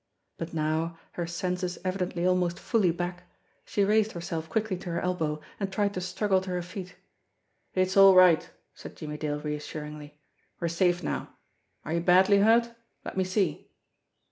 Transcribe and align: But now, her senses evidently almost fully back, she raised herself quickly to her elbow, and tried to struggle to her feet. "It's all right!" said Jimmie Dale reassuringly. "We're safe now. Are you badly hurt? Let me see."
But 0.39 0.51
now, 0.55 0.97
her 1.11 1.27
senses 1.27 1.77
evidently 1.85 2.25
almost 2.25 2.57
fully 2.57 2.89
back, 2.89 3.25
she 3.63 3.83
raised 3.85 4.13
herself 4.13 4.49
quickly 4.49 4.75
to 4.77 4.89
her 4.89 4.99
elbow, 4.99 5.41
and 5.59 5.71
tried 5.71 5.93
to 5.93 6.01
struggle 6.01 6.41
to 6.41 6.49
her 6.49 6.63
feet. 6.63 6.95
"It's 7.75 7.95
all 7.95 8.15
right!" 8.15 8.49
said 8.73 8.95
Jimmie 8.95 9.17
Dale 9.19 9.39
reassuringly. 9.41 10.19
"We're 10.59 10.69
safe 10.69 11.03
now. 11.03 11.35
Are 11.85 11.93
you 11.93 11.99
badly 12.01 12.39
hurt? 12.39 12.73
Let 13.05 13.15
me 13.15 13.23
see." 13.23 13.69